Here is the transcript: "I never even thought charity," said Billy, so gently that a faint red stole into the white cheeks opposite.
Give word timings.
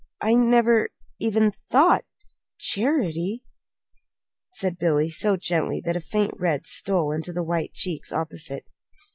"I 0.19 0.33
never 0.33 0.89
even 1.19 1.51
thought 1.69 2.05
charity," 2.57 3.43
said 4.49 4.79
Billy, 4.79 5.11
so 5.11 5.37
gently 5.37 5.79
that 5.85 5.95
a 5.95 5.99
faint 6.01 6.33
red 6.39 6.65
stole 6.65 7.11
into 7.11 7.31
the 7.31 7.43
white 7.43 7.73
cheeks 7.73 8.11
opposite. 8.11 8.65